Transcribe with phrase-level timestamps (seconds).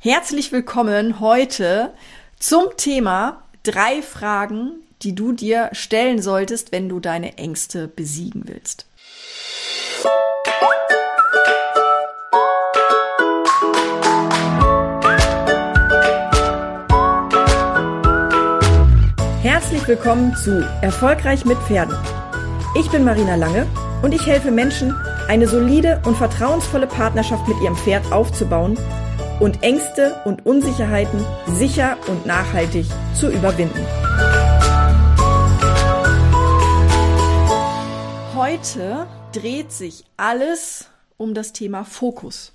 [0.00, 1.92] Herzlich willkommen heute
[2.38, 8.86] zum Thema drei Fragen, die du dir stellen solltest, wenn du deine Ängste besiegen willst.
[19.42, 21.96] Herzlich willkommen zu Erfolgreich mit Pferden.
[22.78, 23.66] Ich bin Marina Lange
[24.02, 24.94] und ich helfe Menschen,
[25.26, 28.78] eine solide und vertrauensvolle Partnerschaft mit ihrem Pferd aufzubauen
[29.40, 33.86] und Ängste und Unsicherheiten sicher und nachhaltig zu überwinden.
[38.34, 42.52] Heute dreht sich alles um das Thema Fokus.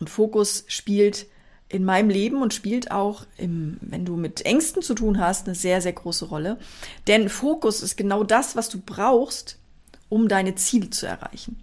[0.00, 1.26] Und Fokus spielt
[1.68, 5.54] in meinem Leben und spielt auch, im, wenn du mit Ängsten zu tun hast, eine
[5.54, 6.58] sehr, sehr große Rolle.
[7.06, 9.58] Denn Fokus ist genau das, was du brauchst,
[10.08, 11.60] um deine Ziele zu erreichen.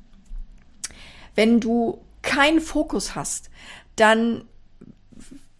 [1.35, 3.49] Wenn du keinen Fokus hast,
[3.95, 4.45] dann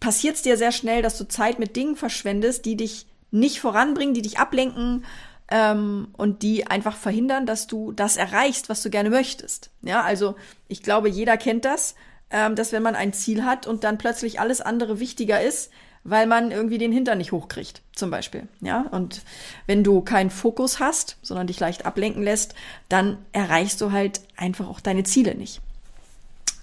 [0.00, 4.14] passiert es dir sehr schnell, dass du Zeit mit Dingen verschwendest, die dich nicht voranbringen,
[4.14, 5.04] die dich ablenken
[5.48, 9.70] ähm, und die einfach verhindern, dass du das erreichst, was du gerne möchtest.
[9.82, 10.36] Ja, also
[10.68, 11.94] ich glaube, jeder kennt das,
[12.30, 15.70] ähm, dass wenn man ein Ziel hat und dann plötzlich alles andere wichtiger ist,
[16.04, 18.46] weil man irgendwie den Hintern nicht hochkriegt, zum Beispiel.
[18.60, 19.22] Ja, und
[19.66, 22.54] wenn du keinen Fokus hast, sondern dich leicht ablenken lässt,
[22.88, 25.62] dann erreichst du halt einfach auch deine Ziele nicht.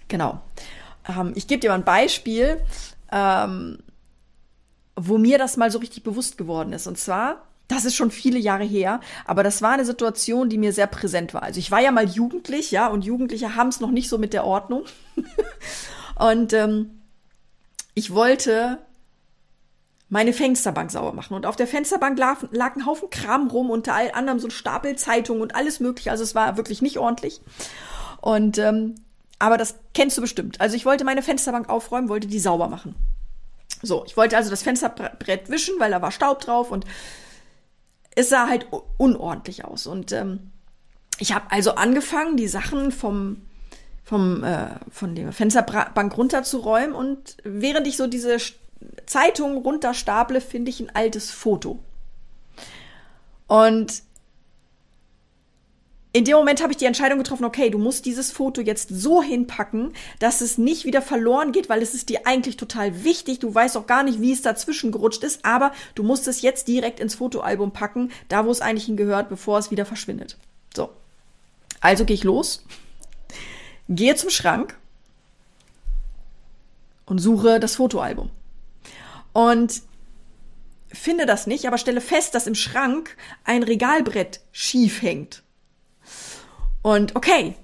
[0.07, 0.39] Genau.
[1.07, 2.61] Ähm, ich gebe dir mal ein Beispiel,
[3.11, 3.79] ähm,
[4.95, 6.87] wo mir das mal so richtig bewusst geworden ist.
[6.87, 10.73] Und zwar, das ist schon viele Jahre her, aber das war eine Situation, die mir
[10.73, 11.43] sehr präsent war.
[11.43, 14.33] Also ich war ja mal jugendlich, ja, und Jugendliche haben es noch nicht so mit
[14.33, 14.85] der Ordnung.
[16.15, 17.01] und ähm,
[17.93, 18.79] ich wollte
[20.11, 21.35] meine Fensterbank sauber machen.
[21.35, 24.97] Und auf der Fensterbank lag, lag ein Haufen Kram rum, unter anderem so ein Stapel
[24.97, 26.11] Zeitungen und alles mögliche.
[26.11, 27.39] Also es war wirklich nicht ordentlich.
[28.19, 28.95] Und ähm,
[29.41, 30.61] aber das kennst du bestimmt.
[30.61, 32.95] Also ich wollte meine Fensterbank aufräumen, wollte die sauber machen.
[33.81, 36.85] So, ich wollte also das Fensterbrett wischen, weil da war Staub drauf und
[38.15, 39.87] es sah halt unordentlich aus.
[39.87, 40.51] Und ähm,
[41.17, 43.41] ich habe also angefangen, die Sachen vom
[44.03, 48.37] vom äh, von der Fensterbank runterzuräumen und während ich so diese
[49.07, 51.79] Zeitung runterstaple, finde ich ein altes Foto.
[53.47, 54.03] Und
[56.13, 59.23] in dem Moment habe ich die Entscheidung getroffen, okay, du musst dieses Foto jetzt so
[59.23, 63.39] hinpacken, dass es nicht wieder verloren geht, weil es ist dir eigentlich total wichtig.
[63.39, 66.67] Du weißt auch gar nicht, wie es dazwischen gerutscht ist, aber du musst es jetzt
[66.67, 70.37] direkt ins Fotoalbum packen, da wo es eigentlich hingehört, bevor es wieder verschwindet.
[70.75, 70.89] So.
[71.79, 72.65] Also gehe ich los,
[73.87, 74.77] gehe zum Schrank
[77.05, 78.29] und suche das Fotoalbum.
[79.31, 79.81] Und
[80.89, 85.43] finde das nicht, aber stelle fest, dass im Schrank ein Regalbrett schief hängt.
[86.81, 87.55] Und okay,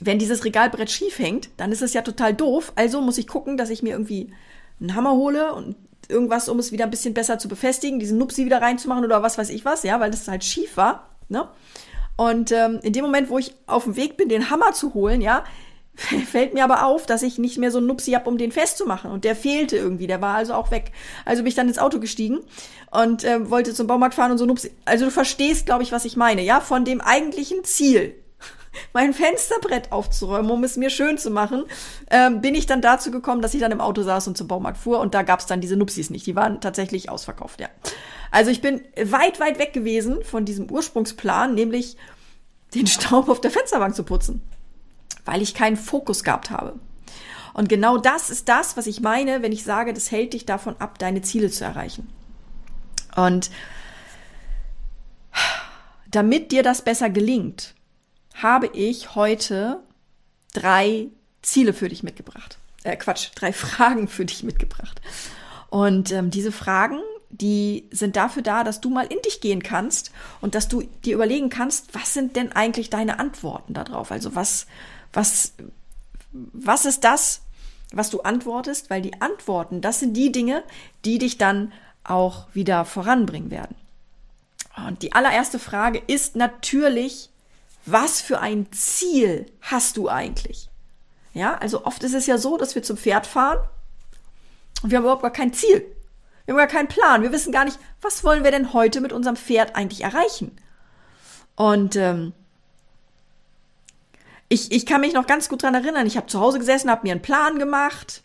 [0.00, 2.72] wenn dieses Regalbrett schief hängt, dann ist es ja total doof.
[2.76, 4.32] Also muss ich gucken, dass ich mir irgendwie
[4.80, 5.76] einen Hammer hole und
[6.08, 9.38] irgendwas, um es wieder ein bisschen besser zu befestigen, diesen Nupsi wieder reinzumachen oder was
[9.38, 11.10] weiß ich was, ja, weil das halt schief war.
[11.28, 11.48] Ne?
[12.16, 15.20] Und ähm, in dem Moment, wo ich auf dem Weg bin, den Hammer zu holen,
[15.20, 15.44] ja,
[16.30, 19.10] fällt mir aber auf, dass ich nicht mehr so einen Nupsi habe, um den festzumachen.
[19.10, 20.92] Und der fehlte irgendwie, der war also auch weg.
[21.24, 22.38] Also bin ich dann ins Auto gestiegen
[22.90, 24.70] und äh, wollte zum Baumarkt fahren und so Nupsi.
[24.84, 28.14] Also du verstehst, glaube ich, was ich meine, ja, von dem eigentlichen Ziel,
[28.92, 31.64] mein Fensterbrett aufzuräumen, um es mir schön zu machen,
[32.10, 34.78] ähm, bin ich dann dazu gekommen, dass ich dann im Auto saß und zum Baumarkt
[34.78, 36.26] fuhr und da gab es dann diese Nupsis nicht.
[36.26, 37.68] Die waren tatsächlich ausverkauft, ja.
[38.30, 41.96] Also ich bin weit, weit weg gewesen von diesem Ursprungsplan, nämlich
[42.74, 44.42] den Staub auf der Fensterbank zu putzen
[45.28, 46.74] weil ich keinen Fokus gehabt habe.
[47.52, 50.76] Und genau das ist das, was ich meine, wenn ich sage, das hält dich davon
[50.78, 52.08] ab, deine Ziele zu erreichen.
[53.14, 53.50] Und
[56.10, 57.74] damit dir das besser gelingt,
[58.34, 59.80] habe ich heute
[60.54, 61.08] drei
[61.42, 62.58] Ziele für dich mitgebracht.
[62.84, 65.02] Äh, Quatsch, drei Fragen für dich mitgebracht.
[65.68, 70.12] Und ähm, diese Fragen, die sind dafür da, dass du mal in dich gehen kannst
[70.40, 74.10] und dass du dir überlegen kannst, was sind denn eigentlich deine Antworten darauf?
[74.10, 74.66] Also was,
[75.12, 75.54] was,
[76.32, 77.42] was ist das,
[77.92, 78.90] was du antwortest?
[78.90, 80.62] Weil die Antworten, das sind die Dinge,
[81.04, 81.72] die dich dann
[82.04, 83.76] auch wieder voranbringen werden.
[84.86, 87.30] Und die allererste Frage ist natürlich,
[87.84, 90.68] was für ein Ziel hast du eigentlich?
[91.34, 93.58] Ja, also oft ist es ja so, dass wir zum Pferd fahren
[94.82, 95.84] und wir haben überhaupt gar kein Ziel.
[96.44, 97.22] Wir haben gar keinen Plan.
[97.22, 100.56] Wir wissen gar nicht, was wollen wir denn heute mit unserem Pferd eigentlich erreichen?
[101.56, 102.32] Und ähm,
[104.48, 106.06] ich, ich kann mich noch ganz gut dran erinnern.
[106.06, 108.22] Ich habe zu Hause gesessen, habe mir einen Plan gemacht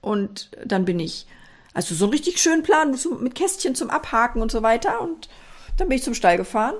[0.00, 1.26] und dann bin ich,
[1.72, 5.28] also so einen richtig schönen Plan mit Kästchen zum Abhaken und so weiter und
[5.76, 6.76] dann bin ich zum Stall gefahren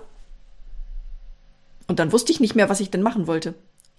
[1.86, 3.54] und dann wusste ich nicht mehr, was ich denn machen wollte.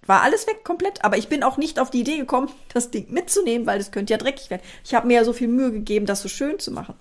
[0.06, 3.12] War alles weg komplett, aber ich bin auch nicht auf die Idee gekommen, das Ding
[3.12, 4.62] mitzunehmen, weil das könnte ja dreckig werden.
[4.83, 6.95] Ich habe mir ja so viel Mühe gegeben, das so schön zu machen.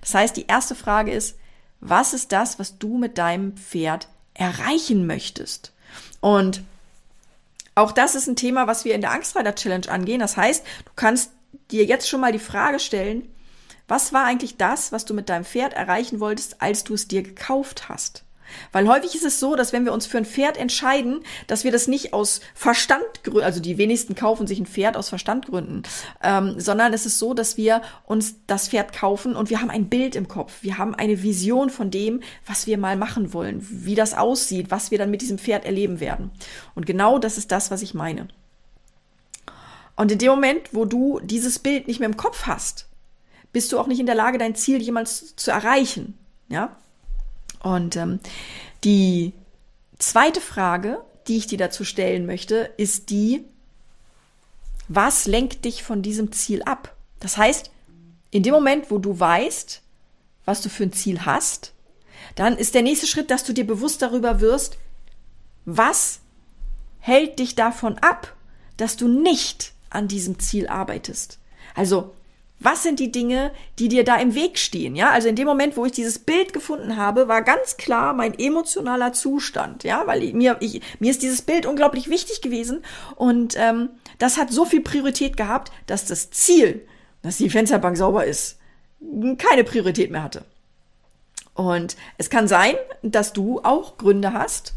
[0.00, 1.38] Das heißt, die erste Frage ist,
[1.80, 5.72] was ist das, was du mit deinem Pferd erreichen möchtest?
[6.20, 6.62] Und
[7.74, 10.20] auch das ist ein Thema, was wir in der Angstreiter Challenge angehen.
[10.20, 11.32] Das heißt, du kannst
[11.70, 13.28] dir jetzt schon mal die Frage stellen,
[13.88, 17.22] was war eigentlich das, was du mit deinem Pferd erreichen wolltest, als du es dir
[17.22, 18.24] gekauft hast?
[18.72, 21.72] Weil häufig ist es so, dass wenn wir uns für ein Pferd entscheiden, dass wir
[21.72, 25.82] das nicht aus Verstandgründen, also die wenigsten kaufen sich ein Pferd aus Verstandgründen,
[26.22, 29.88] ähm, sondern es ist so, dass wir uns das Pferd kaufen und wir haben ein
[29.88, 30.52] Bild im Kopf.
[30.62, 34.90] Wir haben eine Vision von dem, was wir mal machen wollen, wie das aussieht, was
[34.90, 36.30] wir dann mit diesem Pferd erleben werden.
[36.74, 38.28] Und genau das ist das, was ich meine.
[39.96, 42.88] Und in dem Moment, wo du dieses Bild nicht mehr im Kopf hast,
[43.52, 46.18] bist du auch nicht in der Lage, dein Ziel jemals zu erreichen.
[46.48, 46.76] Ja?
[47.64, 48.20] Und ähm,
[48.84, 49.32] die
[49.98, 53.42] zweite Frage, die ich dir dazu stellen möchte, ist die,
[54.86, 56.94] was lenkt dich von diesem Ziel ab?
[57.20, 57.70] Das heißt,
[58.30, 59.80] in dem Moment, wo du weißt,
[60.44, 61.72] was du für ein Ziel hast,
[62.34, 64.76] dann ist der nächste Schritt, dass du dir bewusst darüber wirst,
[65.64, 66.20] was
[66.98, 68.36] hält dich davon ab,
[68.76, 71.38] dass du nicht an diesem Ziel arbeitest.
[71.74, 72.12] Also,
[72.64, 74.96] was sind die Dinge, die dir da im Weg stehen?
[74.96, 78.38] Ja, also in dem Moment, wo ich dieses Bild gefunden habe, war ganz klar mein
[78.38, 79.84] emotionaler Zustand.
[79.84, 82.82] Ja, weil ich, mir, ich, mir ist dieses Bild unglaublich wichtig gewesen
[83.16, 86.86] und ähm, das hat so viel Priorität gehabt, dass das Ziel,
[87.22, 88.58] dass die Fensterbank sauber ist,
[89.38, 90.44] keine Priorität mehr hatte.
[91.54, 94.74] Und es kann sein, dass du auch Gründe hast,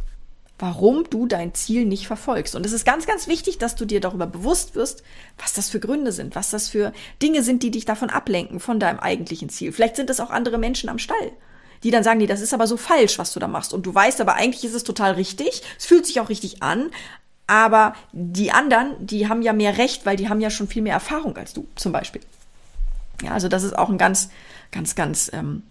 [0.59, 2.56] warum du dein Ziel nicht verfolgst.
[2.56, 5.04] Und es ist ganz, ganz wichtig, dass du dir darüber bewusst wirst,
[5.38, 8.80] was das für Gründe sind, was das für Dinge sind, die dich davon ablenken, von
[8.80, 9.71] deinem eigentlichen Ziel.
[9.71, 11.31] Vielleicht sind es auch andere Menschen am Stall,
[11.83, 13.74] die dann sagen, nee, das ist aber so falsch, was du da machst.
[13.74, 15.62] Und du weißt aber eigentlich ist es total richtig.
[15.77, 16.89] Es fühlt sich auch richtig an.
[17.45, 20.94] Aber die anderen, die haben ja mehr Recht, weil die haben ja schon viel mehr
[20.94, 22.21] Erfahrung als du, zum Beispiel.
[23.24, 24.30] Ja, also das ist auch ein ganz,
[24.71, 25.63] ganz, ganz ähm,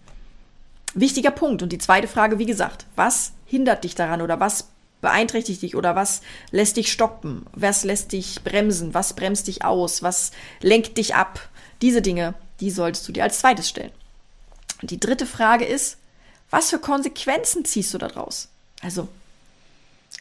[0.93, 1.61] wichtiger Punkt.
[1.61, 4.69] Und die zweite Frage, wie gesagt, was hindert dich daran oder was
[5.01, 6.21] beeinträchtigt dich oder was
[6.51, 7.45] lässt dich stoppen?
[7.53, 8.93] Was lässt dich bremsen?
[8.93, 10.01] Was bremst dich aus?
[10.03, 11.47] Was lenkt dich ab?
[11.81, 13.91] Diese Dinge, die solltest du dir als zweites stellen.
[14.81, 15.97] Und die dritte Frage ist,
[16.49, 18.49] was für Konsequenzen ziehst du daraus?
[18.81, 19.07] Also,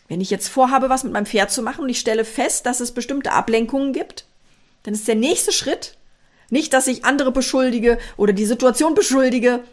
[0.09, 2.81] wenn ich jetzt vorhabe, was mit meinem Pferd zu machen und ich stelle fest, dass
[2.81, 4.25] es bestimmte Ablenkungen gibt,
[4.83, 5.97] dann ist der nächste Schritt
[6.49, 9.65] nicht, dass ich andere beschuldige oder die Situation beschuldige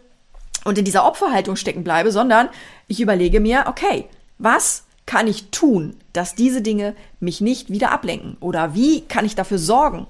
[0.63, 2.49] und in dieser Opferhaltung stecken bleibe, sondern
[2.87, 4.05] ich überlege mir, okay,
[4.37, 8.37] was kann ich tun, dass diese Dinge mich nicht wieder ablenken?
[8.39, 10.07] Oder wie kann ich dafür sorgen,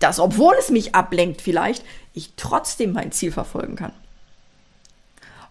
[0.00, 1.84] dass, obwohl es mich ablenkt vielleicht,
[2.14, 3.92] ich trotzdem mein Ziel verfolgen kann?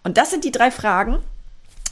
[0.04, 1.20] Und das sind die drei Fragen,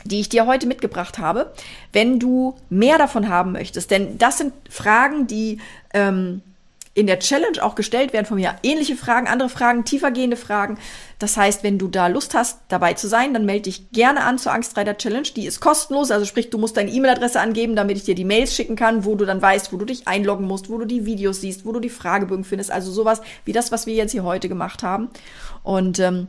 [0.06, 1.51] die ich dir heute mitgebracht habe,
[1.91, 3.91] wenn du mehr davon haben möchtest.
[3.91, 5.59] Denn das sind Fragen, die
[5.94, 6.41] ähm,
[6.95, 8.56] in der Challenge auch gestellt werden von mir.
[8.63, 10.80] Ähnliche Fragen, andere Fragen, tiefergehende Fragen.
[11.19, 14.38] Das heißt, wenn du da Lust hast, dabei zu sein, dann melde dich gerne an
[14.38, 15.27] zur Angstreiter Challenge.
[15.36, 18.56] Die ist kostenlos, also sprich, du musst deine E-Mail-Adresse angeben, damit ich dir die Mails
[18.56, 21.42] schicken kann, wo du dann weißt, wo du dich einloggen musst, wo du die Videos
[21.42, 22.71] siehst, wo du die Fragebögen findest.
[22.71, 25.09] Also sowas wie das, was wir jetzt hier heute gemacht haben.
[25.63, 26.27] Und ähm,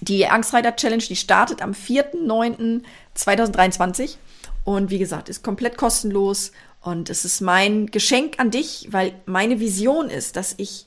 [0.00, 4.16] die Angstreiter Challenge, die startet am 4.9.2023.
[4.64, 6.50] Und wie gesagt, ist komplett kostenlos
[6.82, 10.86] und es ist mein Geschenk an dich, weil meine Vision ist, dass ich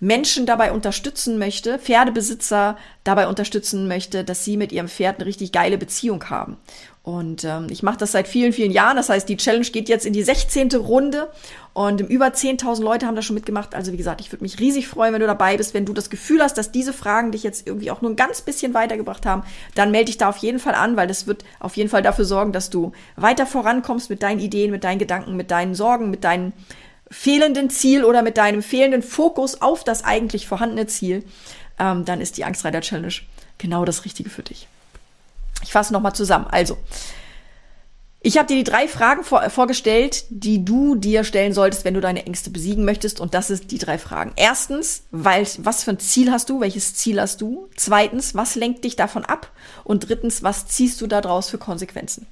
[0.00, 5.52] Menschen dabei unterstützen möchte, Pferdebesitzer dabei unterstützen möchte, dass sie mit ihrem Pferd eine richtig
[5.52, 6.56] geile Beziehung haben.
[7.02, 8.96] Und ähm, ich mache das seit vielen, vielen Jahren.
[8.96, 10.70] Das heißt, die Challenge geht jetzt in die 16.
[10.72, 11.30] Runde
[11.72, 13.74] und über 10.000 Leute haben da schon mitgemacht.
[13.74, 15.72] Also wie gesagt, ich würde mich riesig freuen, wenn du dabei bist.
[15.72, 18.42] Wenn du das Gefühl hast, dass diese Fragen dich jetzt irgendwie auch nur ein ganz
[18.42, 21.76] bisschen weitergebracht haben, dann melde dich da auf jeden Fall an, weil das wird auf
[21.76, 25.50] jeden Fall dafür sorgen, dass du weiter vorankommst mit deinen Ideen, mit deinen Gedanken, mit
[25.50, 26.52] deinen Sorgen, mit deinen
[27.10, 31.24] fehlenden Ziel oder mit deinem fehlenden Fokus auf das eigentlich vorhandene Ziel.
[31.78, 33.14] Ähm, dann ist die Angstreiter Challenge
[33.58, 34.68] genau das Richtige für dich.
[35.62, 36.46] Ich fasse nochmal zusammen.
[36.50, 36.78] Also,
[38.22, 42.02] ich habe dir die drei Fragen vor, vorgestellt, die du dir stellen solltest, wenn du
[42.02, 43.18] deine Ängste besiegen möchtest.
[43.18, 44.32] Und das sind die drei Fragen.
[44.36, 46.60] Erstens, weil, was für ein Ziel hast du?
[46.60, 47.68] Welches Ziel hast du?
[47.76, 49.50] Zweitens, was lenkt dich davon ab?
[49.84, 52.26] Und drittens, was ziehst du daraus für Konsequenzen?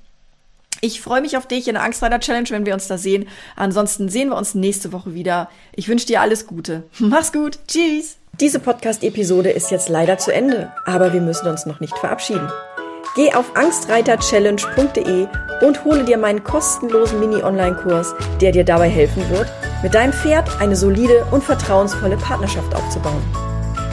[0.81, 3.27] Ich freue mich auf dich in der Angstreiter Challenge, wenn wir uns da sehen.
[3.57, 5.49] Ansonsten sehen wir uns nächste Woche wieder.
[5.75, 6.85] Ich wünsche dir alles Gute.
[6.99, 7.59] Mach's gut.
[7.67, 8.17] Tschüss.
[8.41, 12.49] Diese Podcast-Episode ist jetzt leider zu Ende, aber wir müssen uns noch nicht verabschieden.
[13.17, 15.27] Geh auf angstreiterchallenge.de
[15.63, 19.49] und hole dir meinen kostenlosen Mini-Online-Kurs, der dir dabei helfen wird,
[19.83, 23.25] mit deinem Pferd eine solide und vertrauensvolle Partnerschaft aufzubauen.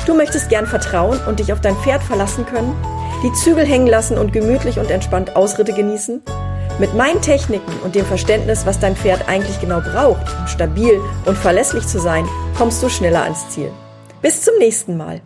[0.06, 2.75] Du möchtest gern vertrauen und dich auf dein Pferd verlassen können,
[3.24, 6.22] die Zügel hängen lassen und gemütlich und entspannt Ausritte genießen?
[6.77, 11.38] Mit meinen Techniken und dem Verständnis, was dein Pferd eigentlich genau braucht, um stabil und
[11.38, 12.27] verlässlich zu sein,
[12.58, 13.72] kommst du schneller ans Ziel.
[14.22, 15.22] Bis zum nächsten Mal.